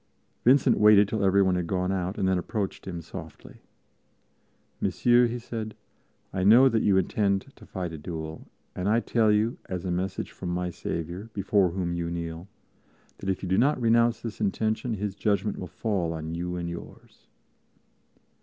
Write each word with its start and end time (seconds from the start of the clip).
Vincent 0.43 0.79
waited 0.79 1.07
till 1.07 1.23
everyone 1.23 1.53
had 1.53 1.67
gone 1.67 1.91
out, 1.91 2.17
and 2.17 2.27
then 2.27 2.39
approached 2.39 2.87
him 2.87 3.03
softly. 3.03 3.57
"Monsieur," 4.79 5.27
he 5.27 5.37
said, 5.37 5.75
"I 6.33 6.43
know 6.43 6.67
that 6.69 6.81
you 6.81 6.97
intend 6.97 7.55
to 7.55 7.67
fight 7.67 7.93
a 7.93 7.99
duel; 7.99 8.47
and 8.75 8.89
I 8.89 8.99
tell 8.99 9.31
you, 9.31 9.59
as 9.67 9.85
a 9.85 9.91
message 9.91 10.31
from 10.31 10.49
my 10.49 10.71
Saviour, 10.71 11.29
before 11.35 11.69
whom 11.69 11.93
you 11.93 12.09
kneel, 12.09 12.47
that 13.19 13.29
if 13.29 13.43
you 13.43 13.47
do 13.47 13.59
not 13.59 13.79
renounce 13.79 14.23
this 14.23 14.41
intention 14.41 14.95
His 14.95 15.13
judgment 15.13 15.59
will 15.59 15.67
fall 15.67 16.13
on 16.13 16.33
you 16.33 16.55
and 16.55 16.67
yours." 16.67 17.27